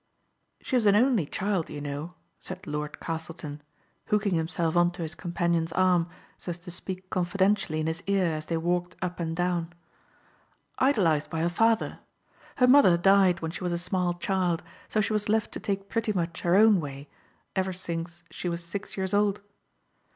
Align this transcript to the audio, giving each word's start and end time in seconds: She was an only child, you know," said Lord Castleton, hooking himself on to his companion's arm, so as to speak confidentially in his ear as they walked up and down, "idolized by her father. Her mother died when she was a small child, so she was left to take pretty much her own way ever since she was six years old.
She 0.61 0.75
was 0.75 0.87
an 0.87 0.95
only 0.95 1.27
child, 1.27 1.69
you 1.69 1.79
know," 1.79 2.15
said 2.39 2.65
Lord 2.65 2.99
Castleton, 2.99 3.61
hooking 4.07 4.33
himself 4.33 4.75
on 4.75 4.89
to 4.93 5.03
his 5.03 5.13
companion's 5.13 5.71
arm, 5.73 6.09
so 6.39 6.49
as 6.49 6.59
to 6.61 6.71
speak 6.71 7.11
confidentially 7.11 7.79
in 7.79 7.85
his 7.85 8.01
ear 8.07 8.25
as 8.33 8.47
they 8.47 8.57
walked 8.57 8.95
up 9.03 9.19
and 9.19 9.35
down, 9.35 9.73
"idolized 10.79 11.29
by 11.29 11.41
her 11.41 11.49
father. 11.49 11.99
Her 12.55 12.65
mother 12.67 12.97
died 12.97 13.41
when 13.41 13.51
she 13.51 13.63
was 13.63 13.73
a 13.73 13.77
small 13.77 14.15
child, 14.15 14.63
so 14.89 15.01
she 15.01 15.13
was 15.13 15.29
left 15.29 15.51
to 15.51 15.59
take 15.59 15.87
pretty 15.87 16.13
much 16.13 16.41
her 16.41 16.55
own 16.55 16.79
way 16.81 17.07
ever 17.55 17.71
since 17.71 18.23
she 18.31 18.49
was 18.49 18.65
six 18.65 18.97
years 18.97 19.13
old. 19.13 19.39